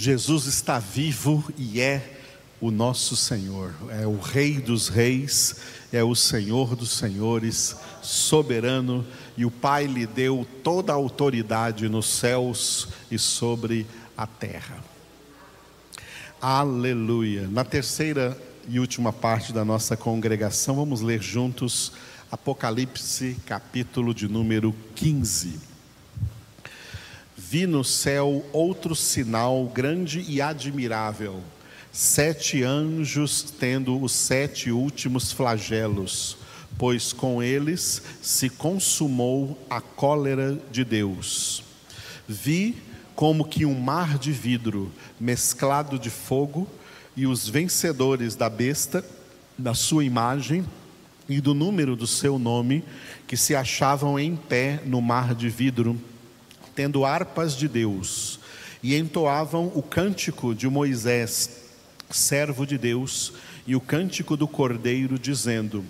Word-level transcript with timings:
Jesus 0.00 0.46
está 0.46 0.78
vivo 0.78 1.44
e 1.58 1.80
é 1.80 2.20
o 2.60 2.70
nosso 2.70 3.16
Senhor, 3.16 3.74
é 3.90 4.06
o 4.06 4.16
Rei 4.16 4.60
dos 4.60 4.86
Reis, 4.86 5.56
é 5.92 6.04
o 6.04 6.14
Senhor 6.14 6.76
dos 6.76 6.92
Senhores, 6.92 7.74
soberano, 8.00 9.04
e 9.36 9.44
o 9.44 9.50
Pai 9.50 9.86
lhe 9.86 10.06
deu 10.06 10.46
toda 10.62 10.92
a 10.92 10.94
autoridade 10.94 11.88
nos 11.88 12.06
céus 12.06 12.90
e 13.10 13.18
sobre 13.18 13.88
a 14.16 14.24
terra. 14.24 14.78
Aleluia. 16.40 17.48
Na 17.48 17.64
terceira 17.64 18.40
e 18.68 18.78
última 18.78 19.12
parte 19.12 19.52
da 19.52 19.64
nossa 19.64 19.96
congregação, 19.96 20.76
vamos 20.76 21.00
ler 21.00 21.20
juntos 21.20 21.90
Apocalipse, 22.30 23.36
capítulo 23.44 24.14
de 24.14 24.28
número 24.28 24.72
15. 24.94 25.77
Vi 27.50 27.66
no 27.66 27.82
céu 27.82 28.44
outro 28.52 28.94
sinal 28.94 29.64
grande 29.74 30.22
e 30.28 30.38
admirável 30.38 31.40
sete 31.90 32.62
anjos 32.62 33.40
tendo 33.40 33.98
os 34.02 34.12
sete 34.12 34.70
últimos 34.70 35.32
flagelos, 35.32 36.36
pois 36.76 37.10
com 37.10 37.42
eles 37.42 38.02
se 38.20 38.50
consumou 38.50 39.58
a 39.70 39.80
cólera 39.80 40.60
de 40.70 40.84
Deus. 40.84 41.64
Vi 42.28 42.76
como 43.14 43.46
que 43.46 43.64
um 43.64 43.80
mar 43.80 44.18
de 44.18 44.30
vidro 44.30 44.92
mesclado 45.18 45.98
de 45.98 46.10
fogo, 46.10 46.68
e 47.16 47.26
os 47.26 47.48
vencedores 47.48 48.36
da 48.36 48.50
besta, 48.50 49.02
da 49.56 49.72
sua 49.72 50.04
imagem 50.04 50.66
e 51.26 51.40
do 51.40 51.54
número 51.54 51.96
do 51.96 52.06
seu 52.06 52.38
nome, 52.38 52.84
que 53.26 53.38
se 53.38 53.54
achavam 53.54 54.18
em 54.18 54.36
pé 54.36 54.82
no 54.84 55.00
mar 55.00 55.34
de 55.34 55.48
vidro, 55.48 55.98
tendo 56.78 57.04
harpas 57.04 57.56
de 57.56 57.66
Deus, 57.66 58.38
e 58.80 58.94
entoavam 58.94 59.72
o 59.74 59.82
cântico 59.82 60.54
de 60.54 60.68
Moisés 60.68 61.64
servo 62.08 62.64
de 62.64 62.78
Deus, 62.78 63.32
e 63.66 63.74
o 63.74 63.80
cântico 63.80 64.36
do 64.36 64.46
Cordeiro, 64.46 65.18
dizendo: 65.18 65.84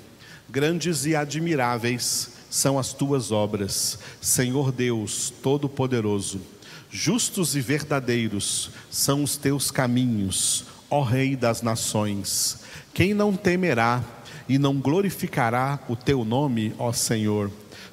Grandes 0.48 1.05
e 1.05 1.14
admiráveis 1.14 2.30
são 2.48 2.78
as 2.78 2.95
tuas 2.95 3.30
obras, 3.30 3.98
Senhor 4.19 4.72
Deus 4.72 5.30
Todo-Poderoso. 5.42 6.41
Justos 6.91 7.55
e 7.55 7.61
verdadeiros 7.61 8.70
são 8.91 9.23
os 9.23 9.36
teus 9.36 9.70
caminhos, 9.70 10.64
ó 10.89 11.02
Rei 11.02 11.36
das 11.36 11.61
nações. 11.61 12.61
Quem 12.95 13.12
não 13.12 13.36
temerá 13.36 14.02
e 14.48 14.58
não 14.58 14.80
glorificará 14.80 15.80
o 15.86 15.95
teu 15.95 16.25
nome, 16.25 16.73
ó 16.78 16.95
Senhor? 16.95 17.50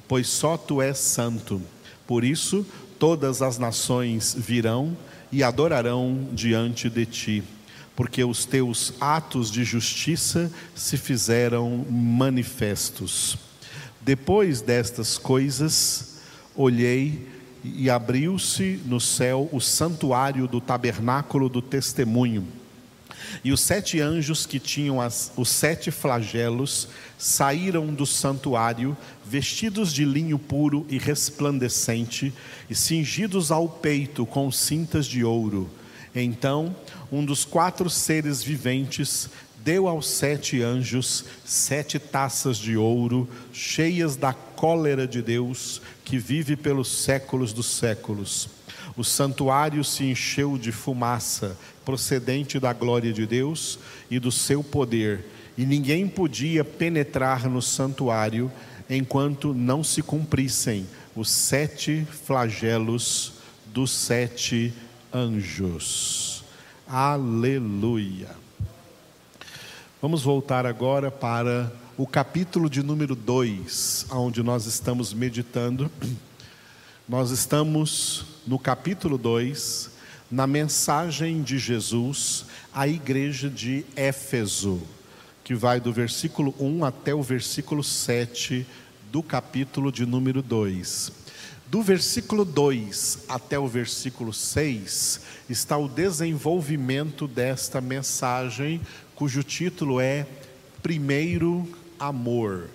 Pois 0.08 0.28
só 0.28 0.56
tu 0.56 0.80
és 0.80 0.96
santo. 0.96 1.60
Por 2.06 2.22
isso, 2.22 2.64
todas 2.98 3.42
as 3.42 3.58
nações 3.58 4.34
virão 4.38 4.96
e 5.30 5.42
adorarão 5.42 6.28
diante 6.32 6.88
de 6.88 7.06
ti 7.06 7.44
porque 7.96 8.22
os 8.22 8.44
teus 8.44 8.92
atos 9.00 9.50
de 9.50 9.64
justiça 9.64 10.52
se 10.74 10.98
fizeram 10.98 11.86
manifestos. 11.90 13.38
Depois 14.02 14.60
destas 14.60 15.16
coisas, 15.16 16.18
olhei 16.54 17.26
e 17.64 17.88
abriu-se 17.88 18.80
no 18.84 19.00
céu 19.00 19.48
o 19.50 19.60
santuário 19.60 20.46
do 20.46 20.60
tabernáculo 20.60 21.48
do 21.48 21.62
testemunho. 21.62 22.46
E 23.42 23.52
os 23.52 23.60
sete 23.60 24.00
anjos 24.00 24.46
que 24.46 24.58
tinham 24.58 25.00
as, 25.00 25.32
os 25.36 25.48
sete 25.48 25.90
flagelos 25.90 26.88
saíram 27.18 27.92
do 27.94 28.06
santuário, 28.06 28.96
vestidos 29.24 29.92
de 29.92 30.04
linho 30.04 30.38
puro 30.38 30.86
e 30.88 30.98
resplandecente, 30.98 32.32
e 32.68 32.74
cingidos 32.74 33.50
ao 33.50 33.68
peito 33.68 34.26
com 34.26 34.50
cintas 34.50 35.06
de 35.06 35.24
ouro. 35.24 35.70
Então 36.14 36.74
um 37.10 37.24
dos 37.24 37.44
quatro 37.44 37.88
seres 37.88 38.42
viventes 38.42 39.28
deu 39.64 39.88
aos 39.88 40.08
sete 40.08 40.62
anjos 40.62 41.24
sete 41.44 41.98
taças 41.98 42.56
de 42.56 42.76
ouro, 42.76 43.28
cheias 43.52 44.16
da 44.16 44.32
cólera 44.32 45.06
de 45.06 45.20
Deus, 45.20 45.82
que 46.04 46.18
vive 46.18 46.56
pelos 46.56 46.88
séculos 47.02 47.52
dos 47.52 47.66
séculos. 47.66 48.55
O 48.96 49.04
santuário 49.04 49.84
se 49.84 50.04
encheu 50.04 50.56
de 50.56 50.72
fumaça, 50.72 51.56
procedente 51.84 52.58
da 52.58 52.72
glória 52.72 53.12
de 53.12 53.26
Deus 53.26 53.78
e 54.10 54.18
do 54.18 54.32
seu 54.32 54.64
poder, 54.64 55.24
e 55.56 55.66
ninguém 55.66 56.08
podia 56.08 56.64
penetrar 56.64 57.48
no 57.48 57.60
santuário 57.60 58.50
enquanto 58.88 59.52
não 59.52 59.84
se 59.84 60.02
cumprissem 60.02 60.86
os 61.14 61.30
sete 61.30 62.06
flagelos 62.24 63.34
dos 63.66 63.90
sete 63.90 64.72
anjos. 65.12 66.44
Aleluia. 66.88 68.30
Vamos 70.00 70.22
voltar 70.22 70.64
agora 70.64 71.10
para 71.10 71.72
o 71.96 72.06
capítulo 72.06 72.70
de 72.70 72.82
número 72.82 73.14
2, 73.14 74.06
onde 74.10 74.42
nós 74.42 74.66
estamos 74.66 75.12
meditando. 75.12 75.90
Nós 77.08 77.30
estamos 77.30 78.26
no 78.44 78.58
capítulo 78.58 79.16
2, 79.16 79.90
na 80.28 80.44
mensagem 80.44 81.40
de 81.40 81.56
Jesus 81.56 82.46
à 82.74 82.88
igreja 82.88 83.48
de 83.48 83.84
Éfeso, 83.94 84.82
que 85.44 85.54
vai 85.54 85.78
do 85.78 85.92
versículo 85.92 86.52
1 86.58 86.84
até 86.84 87.14
o 87.14 87.22
versículo 87.22 87.84
7 87.84 88.66
do 89.12 89.22
capítulo 89.22 89.92
de 89.92 90.04
número 90.04 90.42
2. 90.42 91.12
Do 91.68 91.80
versículo 91.80 92.44
2 92.44 93.20
até 93.28 93.56
o 93.56 93.68
versículo 93.68 94.32
6 94.32 95.20
está 95.48 95.78
o 95.78 95.88
desenvolvimento 95.88 97.28
desta 97.28 97.80
mensagem, 97.80 98.80
cujo 99.14 99.44
título 99.44 100.00
é 100.00 100.26
Primeiro 100.82 101.68
Amor, 102.00 102.68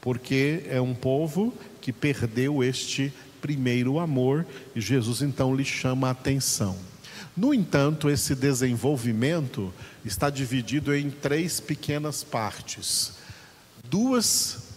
porque 0.00 0.62
é 0.68 0.80
um 0.80 0.94
povo 0.94 1.52
que 1.80 1.92
perdeu 1.92 2.62
este 2.62 3.12
primeiro 3.44 3.98
amor 3.98 4.46
e 4.74 4.80
Jesus 4.80 5.20
então 5.20 5.54
lhe 5.54 5.66
chama 5.66 6.08
a 6.08 6.12
atenção. 6.12 6.78
No 7.36 7.52
entanto, 7.52 8.08
esse 8.08 8.34
desenvolvimento 8.34 9.70
está 10.02 10.30
dividido 10.30 10.94
em 10.94 11.10
três 11.10 11.60
pequenas 11.60 12.24
partes. 12.24 13.12
Duas, 13.90 14.68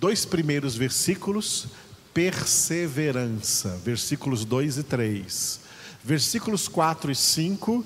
dois 0.00 0.24
primeiros 0.24 0.74
versículos 0.74 1.68
perseverança, 2.14 3.78
versículos 3.84 4.46
2 4.46 4.78
e 4.78 4.82
3. 4.84 5.60
Versículos 6.02 6.66
4 6.66 7.12
e 7.12 7.14
5, 7.14 7.84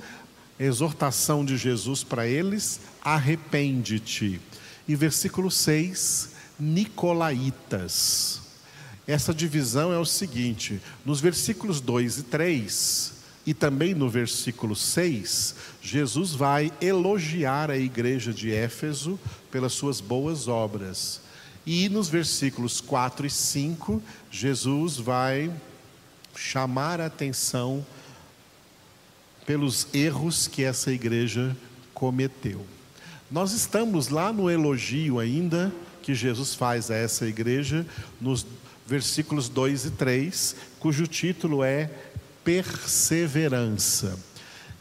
exortação 0.60 1.44
de 1.44 1.56
Jesus 1.56 2.05
para 2.05 2.28
eles: 2.28 2.78
arrepende-te. 3.03 4.41
E 4.87 4.94
versículo 4.94 5.50
6, 5.50 6.28
Nicolaitas. 6.60 8.47
Essa 9.08 9.32
divisão 9.32 9.91
é 9.91 9.98
o 9.98 10.04
seguinte: 10.04 10.82
nos 11.02 11.19
versículos 11.19 11.80
2 11.80 12.19
e 12.19 12.22
3, 12.24 13.12
e 13.46 13.54
também 13.54 13.94
no 13.94 14.10
versículo 14.10 14.76
6, 14.76 15.54
Jesus 15.80 16.32
vai 16.32 16.70
elogiar 16.78 17.70
a 17.70 17.78
igreja 17.78 18.34
de 18.34 18.52
Éfeso 18.52 19.19
pelas 19.50 19.72
suas 19.72 20.02
boas 20.02 20.46
obras. 20.46 21.22
E 21.64 21.88
nos 21.88 22.10
versículos 22.10 22.82
4 22.82 23.26
e 23.26 23.30
5, 23.30 24.02
Jesus 24.30 24.98
vai 24.98 25.50
chamar 26.36 27.00
a 27.00 27.06
atenção 27.06 27.84
pelos 29.46 29.88
erros 29.94 30.46
que 30.46 30.62
essa 30.62 30.92
igreja 30.92 31.56
cometeu. 31.94 32.66
Nós 33.30 33.52
estamos 33.52 34.08
lá 34.08 34.30
no 34.30 34.50
elogio 34.50 35.19
ainda 35.19 35.72
que 36.02 36.14
Jesus 36.14 36.54
faz 36.54 36.90
a 36.90 36.96
essa 36.96 37.26
igreja, 37.26 37.86
nos 38.20 38.46
versículos 38.88 39.50
2 39.50 39.84
e 39.84 39.91
3, 39.91 40.56
cujo 40.81 41.06
título 41.06 41.62
é 41.62 41.91
Perseverança. 42.43 44.19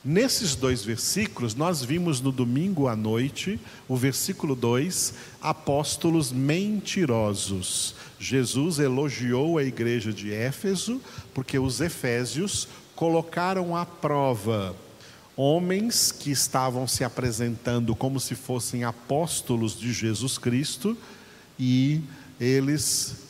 Nesses 0.04 0.56
dois 0.56 0.82
versículos, 0.82 1.54
nós 1.54 1.84
vimos 1.84 2.22
no 2.22 2.32
domingo 2.32 2.88
à 2.88 2.96
noite, 2.96 3.60
o 3.86 3.98
versículo 3.98 4.56
2, 4.56 5.14
apóstolos 5.42 6.32
mentirosos. 6.32 7.96
Jesus 8.18 8.80
elogiou 8.80 9.58
a 9.58 9.64
igreja 9.64 10.14
de 10.14 10.32
Éfeso, 10.32 11.02
porque 11.34 11.60
os 11.60 11.82
efésios 11.82 12.70
colocaram 12.96 13.76
à 13.76 13.86
prova 13.86 14.74
homens 15.36 16.14
que 16.14 16.32
estavam 16.32 16.88
se 16.88 17.04
apresentando 17.04 17.94
como 17.94 18.22
se 18.22 18.36
fossem 18.36 18.86
apóstolos 18.86 19.78
de 19.78 19.92
Jesus 19.92 20.38
Cristo 20.38 20.98
e 21.60 22.02
eles 22.40 23.27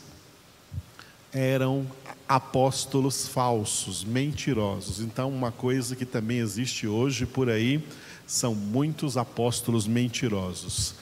eram 1.32 1.86
apóstolos 2.28 3.26
falsos, 3.26 4.04
mentirosos. 4.04 5.00
Então, 5.00 5.30
uma 5.30 5.50
coisa 5.50 5.96
que 5.96 6.04
também 6.04 6.38
existe 6.38 6.86
hoje 6.86 7.26
por 7.26 7.48
aí 7.48 7.82
são 8.26 8.54
muitos 8.54 9.16
apóstolos 9.16 9.86
mentirosos. 9.86 10.94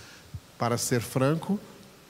Para 0.58 0.78
ser 0.78 1.00
franco, 1.00 1.58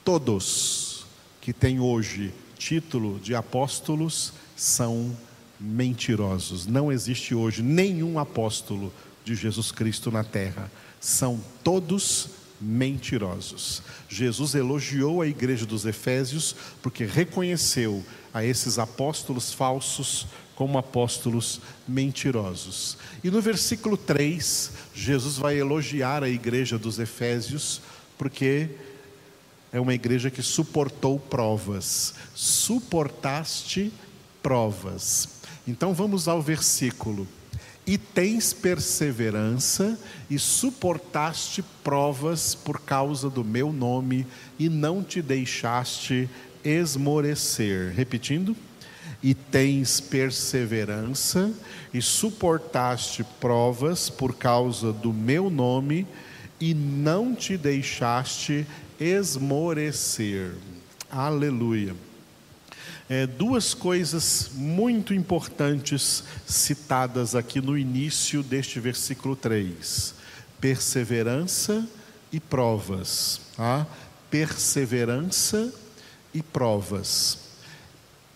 todos 0.05 1.07
que 1.41 1.53
têm 1.53 1.81
hoje 1.81 2.33
título 2.59 3.19
de 3.21 3.35
apóstolos 3.35 4.33
são 4.55 5.17
mentirosos. 5.59 6.67
Não 6.67 6.93
existe 6.93 7.35
hoje 7.35 7.63
nenhum 7.63 8.19
apóstolo 8.19 8.93
de 9.25 9.35
Jesus 9.35 9.73
Cristo 9.73 10.11
na 10.11 10.23
terra. 10.23 10.71
São 11.01 11.41
todos 11.65 12.29
mentirosos. 12.61 13.83
Jesus 14.09 14.55
elogiou 14.55 15.23
a 15.23 15.27
igreja 15.27 15.67
dos 15.67 15.85
Efésios 15.85 16.55
porque 16.83 17.05
reconheceu 17.05 18.05
a 18.33 18.45
esses 18.45 18.79
apóstolos 18.79 19.53
falsos 19.53 20.27
como 20.55 20.79
apóstolos 20.79 21.61
mentirosos. 21.87 22.97
E 23.23 23.31
no 23.31 23.41
versículo 23.43 23.97
3, 23.97 24.73
Jesus 24.95 25.37
vai 25.37 25.59
elogiar 25.59 26.25
a 26.25 26.29
igreja 26.29 26.79
dos 26.79 26.99
Efésios 26.99 27.81
porque 28.17 28.71
é 29.71 29.79
uma 29.79 29.93
igreja 29.95 30.31
que 30.31 30.43
suportou 30.43 31.19
provas. 31.19 32.15
Suportaste 32.35 33.93
provas. 34.43 35.29
Então 35.69 35.93
vamos 35.93 36.29
ao 36.29 36.41
versículo. 36.41 37.29
E 37.87 37.97
tens 37.97 38.53
perseverança 38.53 39.99
e 40.29 40.39
suportaste 40.39 41.63
provas 41.85 42.55
por 42.55 42.81
causa 42.81 43.31
do 43.31 43.45
meu 43.45 43.73
nome 43.73 44.27
e 44.59 44.69
não 44.69 45.05
te 45.05 45.23
deixaste 45.23 46.29
esmorecer. 46.65 47.93
Repetindo. 47.95 48.57
E 49.23 49.35
tens 49.35 50.01
perseverança 50.01 51.53
e 51.93 52.03
suportaste 52.03 53.25
provas 53.41 54.11
por 54.11 54.35
causa 54.35 54.93
do 54.93 55.13
meu 55.13 55.49
nome 55.49 56.07
e 56.61 56.75
não 56.75 57.35
te 57.35 57.57
deixaste 57.57 58.67
esmorecer. 59.01 60.53
Aleluia. 61.11 61.95
É, 63.09 63.25
duas 63.25 63.73
coisas 63.73 64.51
muito 64.53 65.15
importantes 65.15 66.25
citadas 66.45 67.37
aqui 67.37 67.61
no 67.61 67.79
início 67.79 68.43
deste 68.43 68.81
versículo 68.81 69.37
3: 69.37 70.15
perseverança 70.61 71.87
e 72.33 72.41
provas. 72.41 73.41
Tá? 73.57 73.87
Perseverança 74.29 75.73
e 76.35 76.43
provas. 76.43 77.39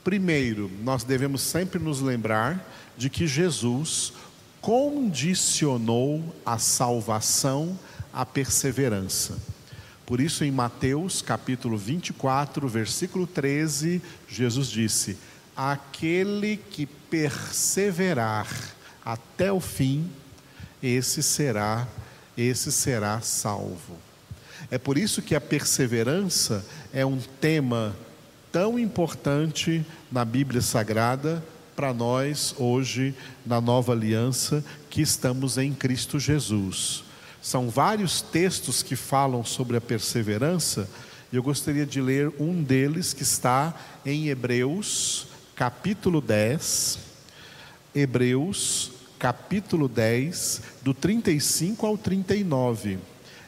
Primeiro, 0.04 0.70
nós 0.82 1.02
devemos 1.02 1.42
sempre 1.42 1.80
nos 1.80 2.00
lembrar 2.00 2.64
de 2.96 3.10
que 3.10 3.26
Jesus 3.26 4.12
condicionou 4.60 6.22
a 6.46 6.58
salvação 6.58 7.78
à 8.12 8.24
perseverança. 8.24 9.36
Por 10.10 10.20
isso, 10.20 10.42
em 10.42 10.50
Mateus 10.50 11.22
capítulo 11.22 11.78
24, 11.78 12.66
versículo 12.66 13.28
13, 13.28 14.02
Jesus 14.28 14.66
disse: 14.66 15.16
Aquele 15.56 16.56
que 16.56 16.84
perseverar 16.84 18.48
até 19.04 19.52
o 19.52 19.60
fim, 19.60 20.10
esse 20.82 21.22
será, 21.22 21.86
esse 22.36 22.72
será 22.72 23.20
salvo. 23.20 23.96
É 24.68 24.78
por 24.78 24.98
isso 24.98 25.22
que 25.22 25.36
a 25.36 25.40
perseverança 25.40 26.66
é 26.92 27.06
um 27.06 27.20
tema 27.40 27.94
tão 28.50 28.80
importante 28.80 29.86
na 30.10 30.24
Bíblia 30.24 30.60
Sagrada 30.60 31.40
para 31.76 31.94
nós 31.94 32.52
hoje, 32.58 33.14
na 33.46 33.60
nova 33.60 33.92
aliança, 33.92 34.64
que 34.90 35.02
estamos 35.02 35.56
em 35.56 35.72
Cristo 35.72 36.18
Jesus. 36.18 37.04
São 37.42 37.70
vários 37.70 38.20
textos 38.20 38.82
que 38.82 38.94
falam 38.94 39.44
sobre 39.44 39.76
a 39.76 39.80
perseverança, 39.80 40.88
e 41.32 41.36
eu 41.36 41.42
gostaria 41.42 41.86
de 41.86 42.00
ler 42.00 42.32
um 42.38 42.62
deles 42.62 43.12
que 43.12 43.22
está 43.22 43.74
em 44.04 44.28
Hebreus, 44.28 45.28
capítulo 45.54 46.20
10. 46.20 46.98
Hebreus, 47.94 48.92
capítulo 49.18 49.88
10, 49.88 50.62
do 50.82 50.92
35 50.92 51.86
ao 51.86 51.96
39. 51.96 52.98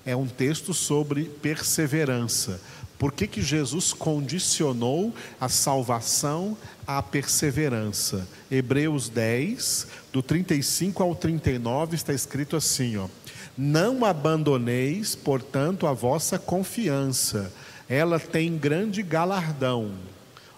É 0.06 0.16
um 0.16 0.26
texto 0.26 0.72
sobre 0.72 1.24
perseverança. 1.24 2.60
Por 2.98 3.12
que, 3.12 3.26
que 3.26 3.42
Jesus 3.42 3.92
condicionou 3.92 5.12
a 5.40 5.48
salvação 5.48 6.56
à 6.86 7.02
perseverança? 7.02 8.28
Hebreus 8.48 9.08
10, 9.08 9.88
do 10.12 10.22
35 10.22 11.02
ao 11.02 11.14
39, 11.14 11.96
está 11.96 12.12
escrito 12.12 12.54
assim: 12.54 12.96
ó, 12.96 13.08
Não 13.56 14.04
abandoneis, 14.04 15.14
portanto, 15.14 15.86
a 15.86 15.92
vossa 15.92 16.38
confiança, 16.38 17.52
ela 17.88 18.18
tem 18.18 18.56
grande 18.56 19.02
galardão. 19.02 19.92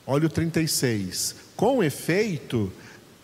Olha 0.07 0.27
o 0.27 0.31
36. 0.31 1.37
Com 1.57 1.83
efeito, 1.83 2.73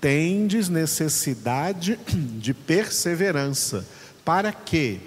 tendes 0.01 0.69
necessidade 0.69 1.99
de 2.39 2.55
perseverança, 2.55 3.87
para 4.25 4.53
que, 4.53 5.01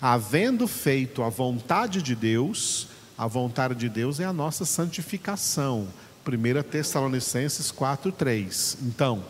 havendo 0.00 0.66
feito 0.66 1.22
a 1.22 1.28
vontade 1.28 2.02
de 2.02 2.14
Deus, 2.14 2.88
a 3.16 3.26
vontade 3.26 3.74
de 3.74 3.88
Deus 3.88 4.18
é 4.18 4.24
a 4.24 4.32
nossa 4.32 4.64
santificação. 4.64 5.88
1 6.26 6.62
Tessalonicenses 6.62 7.70
4:3. 7.70 8.78
Então, 8.82 9.22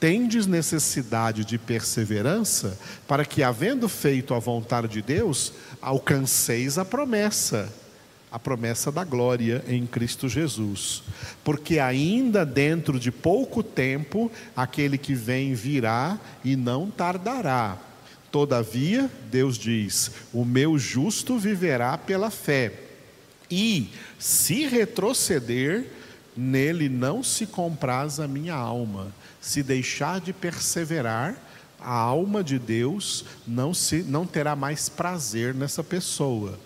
tendes 0.00 0.46
necessidade 0.46 1.44
de 1.44 1.58
perseverança 1.58 2.76
para 3.06 3.24
que, 3.24 3.42
havendo 3.42 3.86
feito 3.88 4.32
a 4.32 4.38
vontade 4.38 4.88
de 4.88 5.02
Deus, 5.02 5.52
alcanceis 5.80 6.78
a 6.78 6.84
promessa, 6.84 7.70
a 8.32 8.38
promessa 8.38 8.90
da 8.90 9.04
glória 9.04 9.62
em 9.68 9.86
Cristo 9.86 10.26
Jesus. 10.26 11.02
Porque 11.44 11.78
ainda 11.78 12.46
dentro 12.46 12.98
de 12.98 13.12
pouco 13.12 13.62
tempo, 13.62 14.32
aquele 14.56 14.96
que 14.96 15.14
vem 15.14 15.52
virá 15.52 16.18
e 16.42 16.56
não 16.56 16.90
tardará. 16.90 17.76
Todavia, 18.32 19.10
Deus 19.30 19.58
diz: 19.58 20.12
o 20.32 20.44
meu 20.44 20.78
justo 20.78 21.38
viverá 21.38 21.98
pela 21.98 22.30
fé. 22.30 22.72
E 23.50 23.90
se 24.18 24.66
retroceder, 24.66 25.86
nele 26.36 26.88
não 26.88 27.22
se 27.22 27.44
compraz 27.44 28.20
a 28.20 28.28
minha 28.28 28.54
alma. 28.54 29.12
Se 29.40 29.62
deixar 29.62 30.20
de 30.20 30.32
perseverar, 30.32 31.36
a 31.80 31.94
alma 31.94 32.44
de 32.44 32.58
Deus 32.58 33.24
não, 33.46 33.72
se, 33.72 34.02
não 34.02 34.26
terá 34.26 34.54
mais 34.54 34.88
prazer 34.88 35.54
nessa 35.54 35.82
pessoa. 35.82 36.58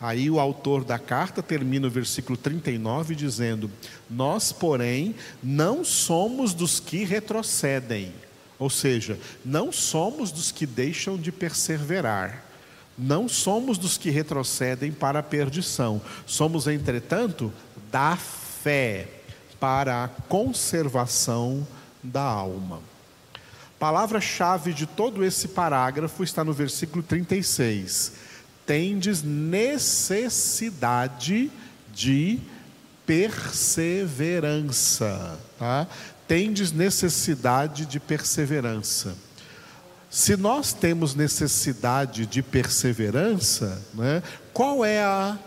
Aí 0.00 0.30
o 0.30 0.40
autor 0.40 0.82
da 0.82 0.98
carta 0.98 1.42
termina 1.42 1.86
o 1.86 1.90
versículo 1.90 2.36
39 2.36 3.14
dizendo: 3.14 3.70
Nós, 4.08 4.50
porém, 4.50 5.14
não 5.42 5.84
somos 5.84 6.52
dos 6.52 6.80
que 6.80 7.04
retrocedem, 7.04 8.12
ou 8.58 8.70
seja, 8.70 9.18
não 9.44 9.70
somos 9.70 10.32
dos 10.32 10.50
que 10.50 10.66
deixam 10.66 11.16
de 11.16 11.30
perseverar 11.30 12.50
não 13.00 13.28
somos 13.28 13.78
dos 13.78 13.96
que 13.96 14.10
retrocedem 14.10 14.92
para 14.92 15.20
a 15.20 15.22
perdição, 15.22 16.02
somos, 16.26 16.66
entretanto, 16.66 17.50
da 17.90 18.14
fé 18.14 19.08
para 19.58 20.04
a 20.04 20.08
conservação 20.08 21.66
da 22.02 22.22
alma. 22.22 22.80
Palavra-chave 23.78 24.74
de 24.74 24.86
todo 24.86 25.24
esse 25.24 25.48
parágrafo 25.48 26.22
está 26.22 26.44
no 26.44 26.52
versículo 26.52 27.02
36. 27.02 28.12
Tendes 28.66 29.22
necessidade 29.22 31.50
de 31.92 32.38
perseverança, 33.06 35.40
tá? 35.58 35.86
Tendes 36.28 36.72
necessidade 36.72 37.86
de 37.86 37.98
perseverança. 37.98 39.16
Se 40.10 40.36
nós 40.36 40.72
temos 40.72 41.14
necessidade 41.14 42.26
de 42.26 42.42
perseverança, 42.42 43.80
né, 43.94 44.22
qual 44.52 44.84
é 44.84 45.02
a 45.02 45.38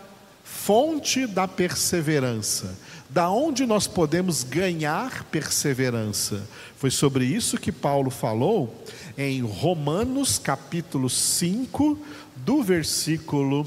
fonte 0.42 1.26
da 1.26 1.46
perseverança? 1.46 2.74
Da 3.08 3.30
onde 3.30 3.66
nós 3.66 3.86
podemos 3.86 4.42
ganhar 4.42 5.24
perseverança? 5.24 6.42
Foi 6.76 6.90
sobre 6.90 7.24
isso 7.24 7.58
que 7.58 7.70
Paulo 7.70 8.10
falou 8.10 8.74
em 9.16 9.42
Romanos 9.42 10.38
capítulo 10.38 11.10
5, 11.10 11.98
do 12.36 12.62
versículo 12.62 13.66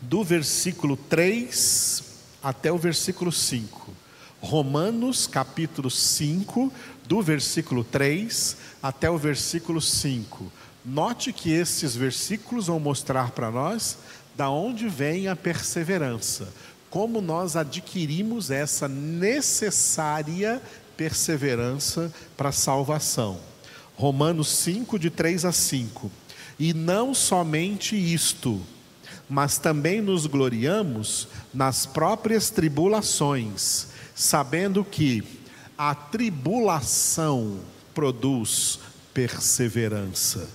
do 0.00 0.24
versículo 0.24 0.96
3 0.96 2.02
até 2.42 2.72
o 2.72 2.78
versículo 2.78 3.30
5. 3.30 3.92
Romanos 4.40 5.28
capítulo 5.28 5.88
5, 5.88 6.72
do 7.06 7.22
versículo 7.22 7.84
3 7.84 8.56
até 8.82 9.08
o 9.08 9.16
versículo 9.16 9.80
5. 9.80 10.50
Note 10.84 11.32
que 11.32 11.52
esses 11.52 11.94
versículos 11.94 12.66
vão 12.66 12.80
mostrar 12.80 13.30
para 13.30 13.50
nós 13.50 13.98
da 14.34 14.50
onde 14.50 14.88
vem 14.88 15.28
a 15.28 15.36
perseverança, 15.36 16.48
como 16.92 17.22
nós 17.22 17.56
adquirimos 17.56 18.50
essa 18.50 18.86
necessária 18.86 20.60
perseverança 20.94 22.12
para 22.36 22.50
a 22.50 22.52
salvação. 22.52 23.40
Romanos 23.96 24.48
5, 24.48 24.98
de 24.98 25.08
3 25.08 25.46
a 25.46 25.52
5. 25.52 26.12
E 26.58 26.74
não 26.74 27.14
somente 27.14 27.96
isto, 27.96 28.60
mas 29.26 29.56
também 29.56 30.02
nos 30.02 30.26
gloriamos 30.26 31.28
nas 31.52 31.86
próprias 31.86 32.50
tribulações, 32.50 33.86
sabendo 34.14 34.84
que 34.84 35.24
a 35.78 35.94
tribulação 35.94 37.58
produz 37.94 38.78
perseverança. 39.14 40.46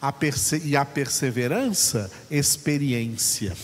A 0.00 0.10
perse 0.10 0.60
e 0.64 0.76
a 0.76 0.84
perseverança, 0.84 2.10
experiência. 2.28 3.56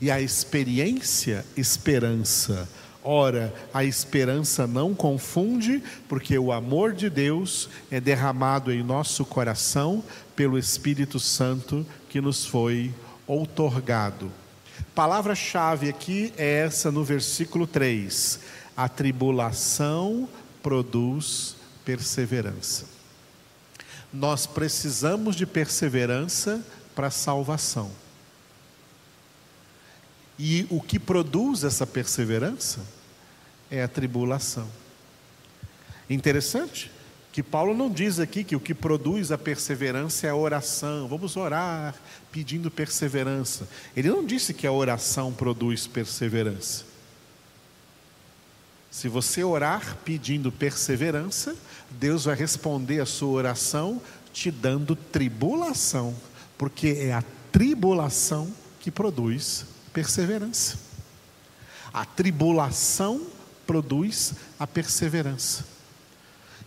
E 0.00 0.10
a 0.10 0.20
experiência, 0.20 1.44
esperança. 1.56 2.68
Ora, 3.02 3.54
a 3.72 3.84
esperança 3.84 4.66
não 4.66 4.94
confunde, 4.94 5.82
porque 6.08 6.36
o 6.38 6.50
amor 6.50 6.92
de 6.92 7.08
Deus 7.08 7.68
é 7.90 8.00
derramado 8.00 8.72
em 8.72 8.82
nosso 8.82 9.24
coração 9.24 10.02
pelo 10.34 10.58
Espírito 10.58 11.20
Santo 11.20 11.86
que 12.08 12.20
nos 12.20 12.44
foi 12.44 12.92
outorgado. 13.26 14.30
Palavra-chave 14.94 15.88
aqui 15.88 16.32
é 16.36 16.64
essa 16.64 16.90
no 16.90 17.04
versículo 17.04 17.66
3. 17.66 18.40
A 18.76 18.88
tribulação 18.88 20.28
produz 20.62 21.56
perseverança. 21.84 22.86
Nós 24.12 24.46
precisamos 24.46 25.36
de 25.36 25.46
perseverança 25.46 26.60
para 26.94 27.10
salvação. 27.10 27.90
E 30.38 30.66
o 30.70 30.80
que 30.80 30.98
produz 30.98 31.64
essa 31.64 31.86
perseverança 31.86 32.80
é 33.70 33.82
a 33.82 33.88
tribulação. 33.88 34.68
Interessante 36.08 36.90
que 37.32 37.42
Paulo 37.42 37.74
não 37.74 37.90
diz 37.90 38.18
aqui 38.18 38.42
que 38.42 38.56
o 38.56 38.60
que 38.60 38.74
produz 38.74 39.30
a 39.30 39.36
perseverança 39.36 40.26
é 40.26 40.30
a 40.30 40.36
oração. 40.36 41.06
Vamos 41.06 41.36
orar 41.36 41.94
pedindo 42.32 42.70
perseverança. 42.70 43.68
Ele 43.94 44.08
não 44.08 44.24
disse 44.24 44.54
que 44.54 44.66
a 44.66 44.72
oração 44.72 45.32
produz 45.32 45.86
perseverança. 45.86 46.84
Se 48.90 49.08
você 49.08 49.44
orar 49.44 49.98
pedindo 50.04 50.50
perseverança, 50.50 51.54
Deus 51.90 52.24
vai 52.24 52.34
responder 52.34 53.00
a 53.00 53.06
sua 53.06 53.28
oração 53.28 54.00
te 54.32 54.50
dando 54.50 54.96
tribulação, 54.96 56.14
porque 56.56 56.88
é 57.00 57.12
a 57.12 57.22
tribulação 57.52 58.50
que 58.80 58.90
produz 58.90 59.66
perseverança. 59.96 60.76
A 61.90 62.04
tribulação 62.04 63.26
produz 63.66 64.34
a 64.58 64.66
perseverança. 64.66 65.64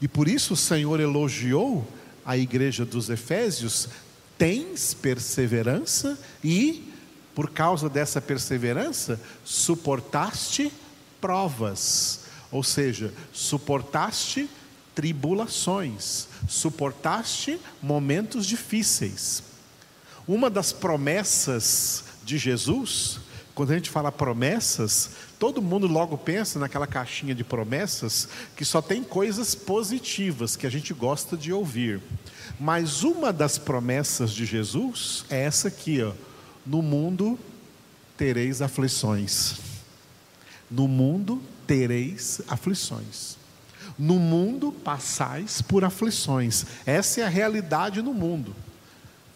E 0.01 0.07
por 0.07 0.27
isso 0.27 0.55
o 0.55 0.57
Senhor 0.57 1.00
elogiou 1.00 1.88
a 2.25 2.36
igreja 2.36 2.83
dos 2.83 3.07
Efésios: 3.07 3.88
tens 4.36 4.95
perseverança 4.95 6.17
e, 6.43 6.91
por 7.36 7.51
causa 7.51 7.88
dessa 7.88 8.19
perseverança, 8.19 9.21
suportaste 9.45 10.74
provas, 11.21 12.21
ou 12.51 12.63
seja, 12.63 13.13
suportaste 13.31 14.50
tribulações, 14.95 16.27
suportaste 16.48 17.59
momentos 17.79 18.48
difíceis. 18.48 19.43
Uma 20.27 20.50
das 20.50 20.71
promessas 20.71 22.08
de 22.29 22.38
Jesus 22.38 23.19
quando 23.59 23.71
a 23.71 23.75
gente 23.75 23.89
fala 23.89 24.09
promessas, 24.09 25.09
todo 25.38 25.62
mundo 25.62 25.86
logo 25.86 26.17
pensa 26.17 26.57
naquela 26.57 26.88
caixinha 26.88 27.36
de 27.36 27.43
promessas 27.43 28.29
que 28.55 28.63
só 28.63 28.81
tem 28.81 29.03
coisas 29.03 29.53
positivas 29.53 30.55
que 30.55 30.65
a 30.65 30.69
gente 30.69 30.93
gosta 30.93 31.36
de 31.36 31.51
ouvir. 31.51 32.00
Mas 32.57 33.03
uma 33.03 33.33
das 33.33 33.57
promessas 33.57 34.31
de 34.31 34.45
Jesus 34.45 35.25
é 35.29 35.43
essa 35.43 35.67
aqui, 35.67 36.01
ó. 36.01 36.13
No 36.65 36.81
mundo 36.81 37.38
tereis 38.15 38.62
aflições. 38.62 39.55
No 40.71 40.88
mundo 40.88 41.41
tereis 41.67 42.41
aflições. 42.48 43.36
No 43.98 44.15
mundo 44.15 44.71
passais 44.71 45.62
por 45.62 45.83
aflições. 45.83 46.65
Essa 46.86 47.19
é 47.19 47.24
a 47.25 47.29
realidade 47.29 48.01
no 48.01 48.13
mundo. 48.13 48.55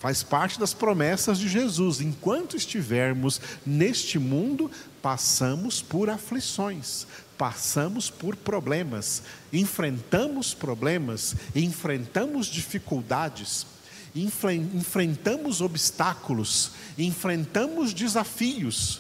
Faz 0.04 0.22
parte 0.22 0.60
das 0.60 0.74
promessas 0.74 1.40
de 1.40 1.48
Jesus. 1.48 2.02
Enquanto 2.02 2.58
estivermos 2.58 3.40
neste 3.66 4.20
mundo, 4.20 4.70
passamos 5.02 5.82
por 5.82 6.10
aflições, 6.10 7.08
passamos 7.38 8.10
por 8.10 8.36
problemas, 8.36 9.24
enfrentamos 9.54 10.54
problemas, 10.54 11.38
enfrentamos 11.56 12.48
dificuldades, 12.48 13.66
enfrentamos 14.14 15.62
obstáculos, 15.62 16.72
enfrentamos 16.98 17.94
desafios. 17.94 19.00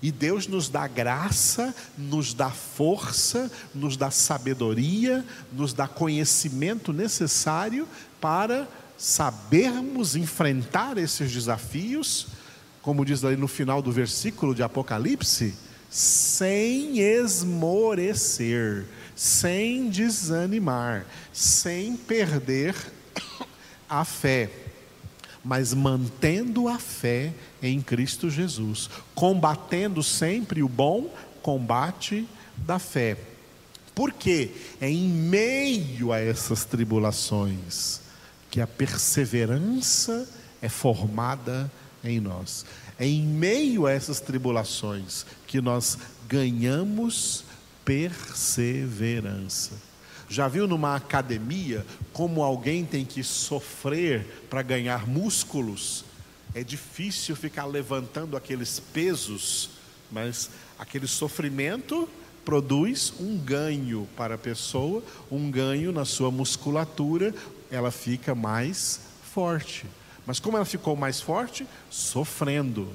E 0.00 0.12
Deus 0.12 0.46
nos 0.46 0.68
dá 0.68 0.86
graça, 0.86 1.74
nos 1.98 2.32
dá 2.34 2.50
força, 2.50 3.50
nos 3.74 3.96
dá 3.96 4.12
sabedoria, 4.12 5.24
nos 5.52 5.72
dá 5.72 5.88
conhecimento 5.88 6.92
necessário 6.92 7.88
para 8.20 8.68
sabermos 9.00 10.14
enfrentar 10.14 10.98
esses 10.98 11.32
desafios, 11.32 12.26
como 12.82 13.02
diz 13.02 13.24
ali 13.24 13.34
no 13.34 13.48
final 13.48 13.80
do 13.80 13.90
versículo 13.90 14.54
de 14.54 14.62
Apocalipse, 14.62 15.54
sem 15.88 17.00
esmorecer, 17.00 18.84
sem 19.16 19.88
desanimar, 19.88 21.06
sem 21.32 21.96
perder 21.96 22.74
a 23.88 24.04
fé, 24.04 24.50
mas 25.42 25.72
mantendo 25.72 26.68
a 26.68 26.78
fé 26.78 27.32
em 27.62 27.80
Cristo 27.80 28.28
Jesus, 28.28 28.90
combatendo 29.14 30.02
sempre 30.02 30.62
o 30.62 30.68
bom 30.68 31.10
combate 31.40 32.28
da 32.54 32.78
fé. 32.78 33.16
Porque 33.94 34.50
é 34.78 34.90
em 34.90 35.08
meio 35.08 36.12
a 36.12 36.20
essas 36.20 36.66
tribulações, 36.66 38.09
que 38.50 38.60
a 38.60 38.66
perseverança 38.66 40.28
é 40.60 40.68
formada 40.68 41.70
em 42.02 42.20
nós. 42.20 42.66
É 42.98 43.06
em 43.06 43.22
meio 43.22 43.86
a 43.86 43.92
essas 43.92 44.20
tribulações 44.20 45.24
que 45.46 45.60
nós 45.60 45.96
ganhamos 46.28 47.44
perseverança. 47.84 49.72
Já 50.28 50.46
viu 50.46 50.66
numa 50.68 50.94
academia 50.94 51.84
como 52.12 52.42
alguém 52.42 52.84
tem 52.84 53.04
que 53.04 53.24
sofrer 53.24 54.44
para 54.48 54.62
ganhar 54.62 55.06
músculos? 55.06 56.04
É 56.54 56.62
difícil 56.62 57.34
ficar 57.34 57.64
levantando 57.64 58.36
aqueles 58.36 58.78
pesos, 58.78 59.70
mas 60.10 60.50
aquele 60.78 61.06
sofrimento 61.06 62.08
produz 62.44 63.12
um 63.20 63.36
ganho 63.38 64.08
para 64.16 64.34
a 64.34 64.38
pessoa, 64.38 65.02
um 65.30 65.50
ganho 65.50 65.92
na 65.92 66.04
sua 66.04 66.30
musculatura, 66.30 67.34
ela 67.70 67.90
fica 67.90 68.34
mais 68.34 69.00
forte. 69.32 69.86
Mas 70.26 70.38
como 70.38 70.56
ela 70.56 70.66
ficou 70.66 70.96
mais 70.96 71.20
forte? 71.20 71.66
Sofrendo. 71.90 72.88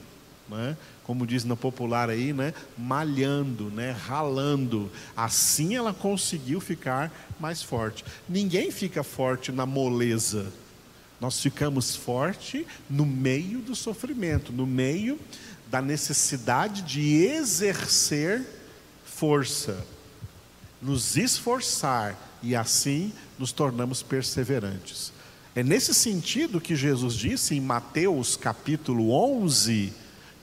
Né? 0.48 0.78
Como 1.04 1.26
diz 1.26 1.44
no 1.44 1.58
popular 1.58 2.10
aí, 2.10 2.34
né? 2.34 2.54
malhando, 2.78 3.70
né? 3.72 3.92
ralando. 3.92 4.92
Assim 5.16 5.76
ela 5.76 5.94
conseguiu 5.94 6.60
ficar 6.60 7.12
mais 7.40 7.64
forte. 7.64 8.06
Ninguém 8.28 8.72
fica 8.72 9.04
forte 9.04 9.52
na 9.52 9.66
moleza. 9.66 10.52
Nós 11.20 11.40
ficamos 11.40 11.96
forte 11.96 12.68
no 12.90 13.06
meio 13.06 13.60
do 13.60 13.76
sofrimento, 13.76 14.52
no 14.52 14.68
meio 14.68 15.20
da 15.68 15.82
necessidade 15.82 16.82
de 16.84 17.24
exercer 17.24 18.46
força, 19.04 19.86
nos 20.82 21.18
esforçar 21.18 22.18
e 22.42 22.56
assim 22.56 23.12
nos 23.40 23.52
tornamos 23.52 24.04
perseverantes. 24.04 25.12
É 25.56 25.64
nesse 25.64 25.94
sentido 25.94 26.60
que 26.60 26.76
Jesus 26.76 27.14
disse 27.14 27.56
em 27.56 27.62
Mateus 27.62 28.36
capítulo 28.36 29.12
11 29.12 29.94